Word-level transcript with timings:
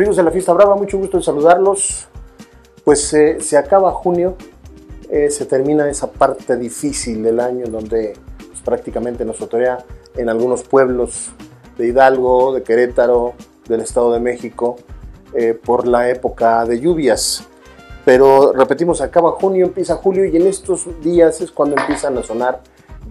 Amigos 0.00 0.16
de 0.16 0.22
la 0.22 0.30
Fiesta 0.30 0.54
Brava, 0.54 0.76
mucho 0.76 0.96
gusto 0.96 1.18
en 1.18 1.22
saludarlos. 1.22 2.08
Pues 2.84 3.12
eh, 3.12 3.36
se 3.38 3.58
acaba 3.58 3.92
junio, 3.92 4.34
eh, 5.10 5.28
se 5.28 5.44
termina 5.44 5.90
esa 5.90 6.10
parte 6.10 6.56
difícil 6.56 7.22
del 7.22 7.38
año 7.38 7.66
donde 7.66 8.14
pues, 8.38 8.62
prácticamente 8.64 9.26
nos 9.26 9.42
otorea 9.42 9.84
en 10.16 10.30
algunos 10.30 10.62
pueblos 10.62 11.32
de 11.76 11.88
Hidalgo, 11.88 12.54
de 12.54 12.62
Querétaro, 12.62 13.34
del 13.68 13.82
Estado 13.82 14.14
de 14.14 14.20
México, 14.20 14.76
eh, 15.34 15.52
por 15.52 15.86
la 15.86 16.08
época 16.08 16.64
de 16.64 16.80
lluvias. 16.80 17.46
Pero 18.06 18.54
repetimos, 18.54 19.02
acaba 19.02 19.32
junio, 19.32 19.66
empieza 19.66 19.96
julio 19.96 20.24
y 20.24 20.34
en 20.34 20.46
estos 20.46 20.88
días 21.02 21.42
es 21.42 21.50
cuando 21.50 21.76
empiezan 21.78 22.16
a 22.16 22.22
sonar 22.22 22.62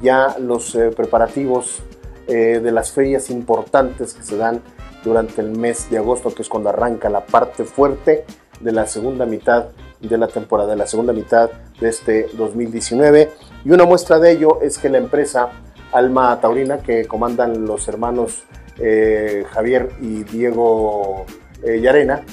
ya 0.02 0.38
los 0.40 0.76
preparativos 0.96 1.84
de 2.26 2.72
las 2.72 2.92
ferias 2.92 3.30
importantes 3.30 4.16
que 4.16 4.24
se 4.24 4.38
dan 4.38 4.62
durante 5.04 5.42
el 5.42 5.52
mes 5.52 5.90
de 5.90 5.98
agosto, 5.98 6.34
que 6.34 6.42
es 6.42 6.50
cuando 6.50 6.70
arranca 6.70 7.10
la 7.10 7.26
parte 7.26 7.64
fuerte 7.64 8.26
de 8.60 8.72
la 8.72 8.86
segunda 8.86 9.26
mitad 9.26 9.68
de 10.00 10.18
la 10.18 10.28
temporada, 10.28 10.72
de 10.72 10.78
la 10.78 10.88
segunda 10.88 11.14
mitad 11.14 11.50
de 11.80 11.90
este 11.90 12.30
2019. 12.34 13.30
Y 13.66 13.72
una 13.72 13.86
muestra 13.86 14.20
de 14.20 14.32
ello 14.32 14.62
es 14.62 14.78
que 14.78 14.90
la 14.90 14.98
empresa 14.98 15.50
Alma 15.92 16.40
Taurina, 16.40 16.80
que 16.80 17.06
comandan 17.06 17.66
los 17.66 17.88
hermanos 17.88 18.44
eh, 18.78 19.46
Javier 19.52 19.90
y 20.02 20.24
Diego 20.24 21.26
eh, 21.64 21.82
Yarena, 21.82 22.24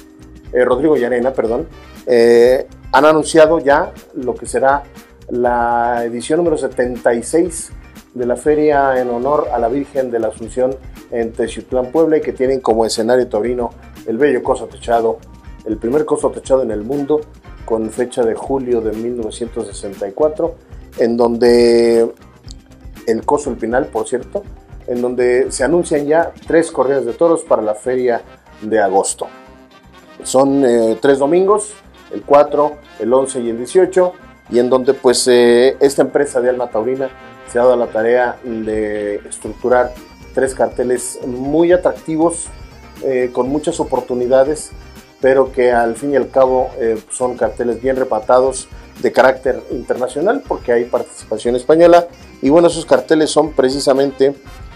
eh, 0.53 0.63
Rodrigo 0.63 0.95
Yarena, 0.95 1.33
perdón, 1.33 1.67
han 2.93 3.03
anunciado 3.03 3.59
ya 3.59 3.91
lo 4.15 4.33
que 4.33 4.45
será 4.45 4.83
la 5.29 6.05
edición 6.05 6.37
número 6.37 6.57
76 6.57 7.71
de 8.17 8.25
la 8.25 8.35
feria 8.35 8.99
en 8.99 9.09
honor 9.09 9.49
a 9.51 9.59
la 9.59 9.67
Virgen 9.67 10.11
de 10.11 10.19
la 10.19 10.27
Asunción 10.29 10.75
en 11.11 11.31
Techiutlán, 11.33 11.91
Puebla, 11.91 12.17
y 12.17 12.21
que 12.21 12.33
tienen 12.33 12.59
como 12.59 12.85
escenario 12.85 13.27
taurino 13.27 13.71
el 14.05 14.17
bello 14.17 14.41
coso 14.43 14.67
techado, 14.67 15.19
el 15.65 15.77
primer 15.77 16.05
coso 16.05 16.29
techado 16.31 16.63
en 16.63 16.71
el 16.71 16.83
mundo, 16.83 17.21
con 17.65 17.89
fecha 17.89 18.23
de 18.23 18.33
julio 18.33 18.81
de 18.81 18.93
1964, 18.93 20.55
en 20.99 21.17
donde 21.17 22.11
el 23.05 23.25
coso 23.25 23.49
El 23.49 23.57
Pinal, 23.57 23.87
por 23.87 24.07
cierto, 24.07 24.43
en 24.87 25.01
donde 25.01 25.51
se 25.51 25.63
anuncian 25.63 26.05
ya 26.05 26.31
tres 26.47 26.71
corridas 26.71 27.05
de 27.05 27.13
toros 27.13 27.43
para 27.43 27.61
la 27.61 27.75
feria 27.75 28.21
de 28.61 28.79
agosto. 28.79 29.27
Son 30.23 30.65
eh, 30.65 30.97
tres 31.01 31.19
domingos, 31.19 31.73
el 32.11 32.23
4, 32.23 32.71
el 32.99 33.13
11 33.13 33.41
y 33.41 33.49
el 33.49 33.57
18, 33.57 34.13
y 34.49 34.59
en 34.59 34.69
donde 34.69 34.93
pues 34.93 35.27
eh, 35.27 35.77
esta 35.79 36.01
empresa 36.01 36.41
de 36.41 36.49
Alma 36.49 36.69
Taurina 36.69 37.09
se 37.51 37.59
ha 37.59 37.63
dado 37.63 37.75
la 37.75 37.87
tarea 37.87 38.37
de 38.43 39.15
estructurar 39.27 39.93
tres 40.33 40.53
carteles 40.53 41.19
muy 41.25 41.71
atractivos, 41.71 42.47
eh, 43.03 43.29
con 43.31 43.49
muchas 43.49 43.79
oportunidades, 43.79 44.71
pero 45.21 45.51
que 45.51 45.71
al 45.71 45.95
fin 45.95 46.13
y 46.13 46.15
al 46.15 46.29
cabo 46.29 46.69
eh, 46.79 46.97
son 47.09 47.37
carteles 47.37 47.81
bien 47.81 47.95
repatados 47.95 48.67
de 49.01 49.11
carácter 49.11 49.61
internacional, 49.71 50.43
porque 50.47 50.71
hay 50.71 50.85
participación 50.85 51.55
española. 51.55 52.07
Y 52.41 52.49
bueno, 52.49 52.67
esos 52.67 52.85
carteles 52.85 53.29
son 53.29 53.53
precisamente 53.53 54.35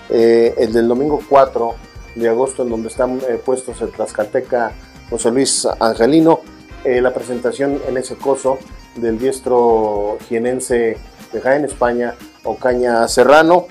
el 0.10 0.74
del 0.74 0.90
domingo 0.90 1.22
4 1.30 1.74
de 2.16 2.28
agosto, 2.28 2.64
en 2.64 2.70
donde 2.70 2.90
están 2.90 3.22
puestos 3.46 3.82
el 3.82 3.92
Tlaxcalteca 3.92 4.74
José 5.10 5.32
Luis 5.32 5.66
Angelino, 5.80 6.42
la 6.84 7.14
presentación 7.14 7.80
en 7.88 7.98
ese 7.98 8.16
coso 8.16 8.60
del 8.96 9.18
diestro 9.18 10.18
jienense 10.28 10.98
de 11.32 11.42
Jaén, 11.42 11.66
España, 11.66 12.16
Ocaña 12.44 13.08
Serrano, 13.08 13.68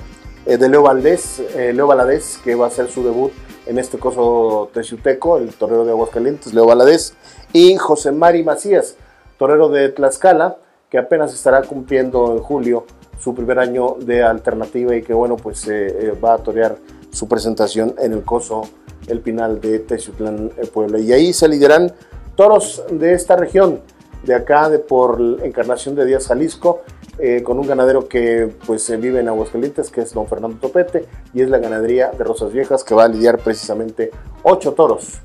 eh, 0.46 0.56
de 0.56 0.68
Leo 0.68 0.82
Valdés, 0.82 1.40
eh, 1.54 1.72
Leo 1.74 1.86
Valadez, 1.86 2.38
que 2.42 2.54
va 2.54 2.66
a 2.66 2.68
hacer 2.68 2.88
su 2.90 3.04
debut 3.04 3.32
en 3.66 3.78
este 3.78 3.98
coso 3.98 4.70
teciuteco, 4.72 5.36
el 5.36 5.52
torero 5.54 5.84
de 5.84 5.90
Aguascalientes, 5.90 6.54
Leo 6.54 6.66
Valadez, 6.66 7.14
y 7.52 7.76
José 7.76 8.12
Mari 8.12 8.42
Macías, 8.42 8.96
torero 9.38 9.68
de 9.68 9.90
Tlaxcala, 9.90 10.56
que 10.88 10.98
apenas 10.98 11.34
estará 11.34 11.62
cumpliendo 11.62 12.32
en 12.32 12.38
julio 12.38 12.86
su 13.18 13.34
primer 13.34 13.58
año 13.58 13.96
de 14.00 14.22
alternativa 14.22 14.96
y 14.96 15.02
que 15.02 15.12
bueno, 15.12 15.36
pues 15.36 15.68
eh, 15.68 16.14
va 16.24 16.34
a 16.34 16.38
torear 16.38 16.78
su 17.10 17.28
presentación 17.28 17.94
en 17.98 18.12
el 18.12 18.24
coso 18.24 18.62
El 19.06 19.20
Pinal 19.20 19.60
de 19.60 19.80
Teciutlán, 19.80 20.50
Puebla. 20.72 20.98
Y 20.98 21.12
ahí 21.12 21.32
se 21.32 21.46
lideran 21.48 21.92
toros 22.34 22.82
de 22.90 23.12
esta 23.12 23.36
región, 23.36 23.80
de 24.22 24.34
acá, 24.34 24.68
de 24.68 24.78
por 24.78 25.20
Encarnación 25.42 25.94
de 25.94 26.04
Díaz, 26.04 26.26
Jalisco, 26.26 26.82
eh, 27.18 27.42
con 27.42 27.58
un 27.58 27.66
ganadero 27.66 28.08
que 28.08 28.50
pues 28.66 28.88
vive 29.00 29.20
en 29.20 29.28
Aguascalientes, 29.28 29.90
que 29.90 30.02
es 30.02 30.12
don 30.12 30.26
Fernando 30.26 30.58
Topete, 30.58 31.06
y 31.34 31.42
es 31.42 31.50
la 31.50 31.58
ganadería 31.58 32.10
de 32.10 32.24
Rosas 32.24 32.52
Viejas, 32.52 32.84
que 32.84 32.94
va 32.94 33.04
a 33.04 33.08
lidiar 33.08 33.38
precisamente 33.38 34.10
ocho 34.42 34.72
toros 34.72 35.18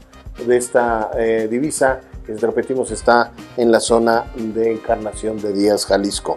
de 0.45 0.57
esta 0.57 1.11
eh, 1.17 1.47
divisa, 1.49 2.01
que 2.25 2.35
repetimos 2.35 2.91
está 2.91 3.31
en 3.55 3.71
la 3.71 3.79
zona 3.79 4.25
de 4.35 4.71
encarnación 4.73 5.39
de 5.39 5.53
Díaz, 5.53 5.85
Jalisco. 5.85 6.35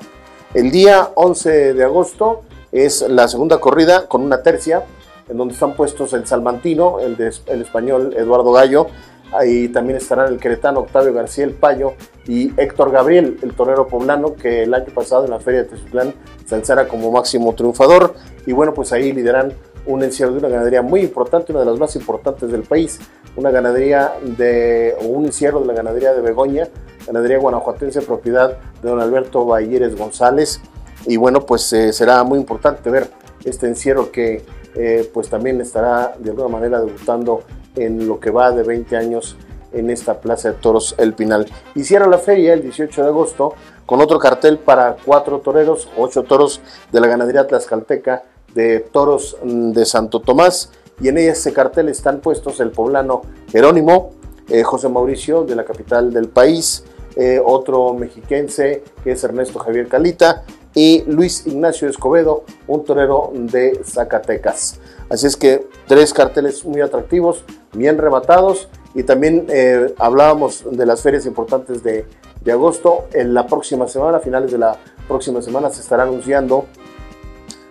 El 0.54 0.70
día 0.70 1.10
11 1.14 1.74
de 1.74 1.84
agosto 1.84 2.42
es 2.70 3.02
la 3.02 3.28
segunda 3.28 3.58
corrida 3.58 4.06
con 4.06 4.22
una 4.22 4.42
tercia, 4.42 4.84
en 5.28 5.36
donde 5.36 5.54
están 5.54 5.74
puestos 5.74 6.12
el 6.12 6.26
salmantino, 6.26 7.00
el, 7.00 7.16
de, 7.16 7.32
el 7.46 7.62
español 7.62 8.14
Eduardo 8.16 8.52
Gallo, 8.52 8.86
Ahí 9.32 9.68
también 9.68 9.98
estarán 9.98 10.32
el 10.32 10.38
queretano 10.38 10.80
Octavio 10.80 11.12
García 11.12 11.44
El 11.44 11.52
Payo 11.52 11.94
y 12.26 12.52
Héctor 12.60 12.90
Gabriel, 12.90 13.38
el 13.42 13.54
torero 13.54 13.86
poblano, 13.86 14.34
que 14.34 14.62
el 14.62 14.72
año 14.72 14.92
pasado 14.94 15.24
en 15.24 15.30
la 15.30 15.40
Feria 15.40 15.62
de 15.62 15.68
Tezutlán 15.68 16.14
se 16.46 16.54
alzara 16.54 16.88
como 16.88 17.10
máximo 17.10 17.54
triunfador. 17.54 18.14
Y 18.46 18.52
bueno, 18.52 18.72
pues 18.72 18.92
ahí 18.92 19.12
lideran 19.12 19.52
un 19.86 20.02
encierro 20.02 20.32
de 20.32 20.38
una 20.38 20.48
ganadería 20.48 20.82
muy 20.82 21.00
importante, 21.00 21.52
una 21.52 21.60
de 21.60 21.66
las 21.66 21.78
más 21.78 21.96
importantes 21.96 22.50
del 22.50 22.62
país, 22.62 23.00
una 23.36 23.50
ganadería 23.50 24.12
de, 24.22 24.94
o 25.00 25.06
un 25.06 25.26
encierro 25.26 25.60
de 25.60 25.66
la 25.66 25.72
ganadería 25.74 26.12
de 26.12 26.20
Begoña, 26.20 26.68
ganadería 27.06 27.38
guanajuatense, 27.38 28.02
propiedad 28.02 28.58
de 28.82 28.88
don 28.88 29.00
Alberto 29.00 29.44
Bayeres 29.44 29.96
González. 29.96 30.60
Y 31.06 31.16
bueno, 31.16 31.46
pues 31.46 31.72
eh, 31.72 31.92
será 31.92 32.22
muy 32.24 32.38
importante 32.38 32.90
ver 32.90 33.08
este 33.44 33.66
encierro 33.66 34.10
que 34.10 34.44
eh, 34.74 35.10
pues 35.12 35.28
también 35.28 35.60
estará 35.60 36.14
de 36.18 36.30
alguna 36.30 36.48
manera 36.48 36.80
debutando 36.80 37.42
en 37.78 38.06
lo 38.06 38.20
que 38.20 38.30
va 38.30 38.52
de 38.52 38.62
20 38.62 38.96
años 38.96 39.36
en 39.72 39.90
esta 39.90 40.20
Plaza 40.20 40.52
de 40.52 40.54
Toros 40.58 40.94
El 40.98 41.14
Pinal. 41.14 41.46
Y 41.74 41.84
cierra 41.84 42.06
la 42.06 42.18
feria 42.18 42.54
el 42.54 42.62
18 42.62 43.02
de 43.02 43.08
agosto 43.08 43.54
con 43.86 44.00
otro 44.00 44.18
cartel 44.18 44.58
para 44.58 44.96
cuatro 45.04 45.38
toreros, 45.40 45.88
ocho 45.96 46.22
toros 46.22 46.60
de 46.92 47.00
la 47.00 47.06
ganadería 47.06 47.46
tlaxcalteca 47.46 48.24
de 48.54 48.80
Toros 48.80 49.36
de 49.42 49.84
Santo 49.84 50.20
Tomás. 50.20 50.70
Y 51.00 51.08
en 51.08 51.18
ese 51.18 51.52
cartel 51.52 51.88
están 51.88 52.20
puestos 52.20 52.60
el 52.60 52.70
poblano 52.70 53.22
Jerónimo, 53.50 54.12
eh, 54.48 54.62
José 54.62 54.88
Mauricio 54.88 55.44
de 55.44 55.54
la 55.54 55.64
capital 55.64 56.12
del 56.12 56.28
país, 56.28 56.84
eh, 57.16 57.40
otro 57.44 57.94
mexiquense 57.94 58.82
que 59.02 59.12
es 59.12 59.24
Ernesto 59.24 59.58
Javier 59.58 59.88
Calita 59.88 60.44
y 60.74 61.02
Luis 61.06 61.46
Ignacio 61.46 61.88
Escobedo, 61.88 62.44
un 62.66 62.84
torero 62.84 63.32
de 63.34 63.80
Zacatecas. 63.84 64.78
Así 65.08 65.26
es 65.26 65.36
que 65.36 65.66
tres 65.86 66.12
carteles 66.12 66.64
muy 66.64 66.80
atractivos, 66.80 67.44
bien 67.72 67.98
rematados 67.98 68.68
y 68.94 69.02
también 69.02 69.46
eh, 69.48 69.94
hablábamos 69.98 70.64
de 70.70 70.86
las 70.86 71.02
ferias 71.02 71.26
importantes 71.26 71.82
de, 71.82 72.06
agosto. 72.50 73.08
En 73.12 73.34
la 73.34 73.46
próxima 73.46 73.86
semana, 73.88 74.16
a 74.16 74.20
finales 74.20 74.50
de 74.50 74.56
la 74.56 74.78
próxima 75.06 75.42
semana, 75.42 75.68
se 75.68 75.82
estará 75.82 76.04
anunciando 76.04 76.64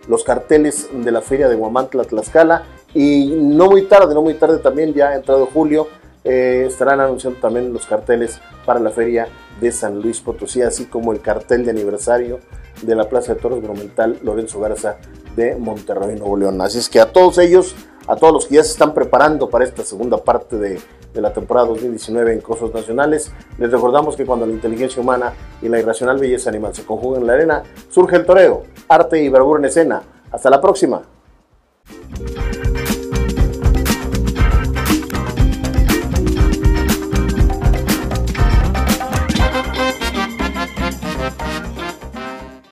los 0.08 0.24
carteles 0.24 0.88
de 0.94 1.12
la 1.12 1.22
feria 1.22 1.50
de 1.50 1.56
Guamantla, 1.56 2.04
Tlaxcala 2.04 2.64
y 2.94 3.36
no 3.42 3.72
muy 3.72 3.84
tarde, 3.84 4.14
no 4.14 4.22
muy 4.22 4.36
tarde 4.36 4.60
también, 4.60 4.94
ya 4.94 5.16
entrado 5.16 5.48
julio, 5.48 5.88
eh, 6.24 6.66
estarán 6.68 7.00
anunciando 7.00 7.40
también 7.40 7.74
los 7.74 7.88
carteles 7.88 8.40
para 8.66 8.80
la 8.80 8.92
feria 8.92 9.28
de 9.60 9.72
San 9.72 10.00
Luis 10.00 10.22
Potosí, 10.22 10.62
así 10.62 10.86
como 10.86 11.12
el 11.12 11.22
cartel 11.22 11.66
de 11.66 11.72
aniversario 11.72 12.40
de 12.82 12.96
la 12.96 13.10
Plaza 13.10 13.34
de 13.34 13.40
Toros 13.40 13.62
Monumental 13.62 14.20
Lorenzo 14.24 14.60
Garza 14.60 14.98
de 15.36 15.56
Monterrey, 15.56 16.16
Nuevo 16.18 16.38
León. 16.38 16.62
Así 16.62 16.78
es 16.78 16.90
que 16.90 17.00
a 17.00 17.12
todos 17.12 17.38
ellos, 17.38 17.76
a 18.08 18.16
todos 18.16 18.34
los 18.34 18.46
que 18.46 18.56
ya 18.56 18.64
se 18.64 18.72
están 18.72 18.94
preparando 18.94 19.50
para 19.50 19.66
esta 19.66 19.84
segunda 19.84 20.18
parte 20.18 20.58
de, 20.58 20.80
de 21.14 21.22
la 21.22 21.34
temporada 21.34 21.68
2019 21.68 22.34
en 22.34 22.42
Cosos 22.42 22.74
Nacionales, 22.74 23.32
les 23.58 23.72
recordamos 23.72 24.16
que 24.16 24.26
cuando 24.26 24.46
la 24.46 24.54
inteligencia 24.54 25.02
humana 25.02 25.34
y 25.62 25.70
la 25.70 25.80
irracional 25.80 26.18
belleza 26.18 26.50
animal 26.50 26.74
se 26.74 26.86
conjugan 26.86 27.22
en 27.22 27.28
la 27.28 27.34
arena, 27.34 27.64
surge 27.90 28.16
el 28.16 28.26
toreo, 28.26 28.64
arte 28.88 29.22
y 29.22 29.30
bravura 29.30 29.60
en 29.60 29.66
escena. 29.66 30.02
Hasta 30.32 30.50
la 30.50 30.62
próxima. 30.62 31.02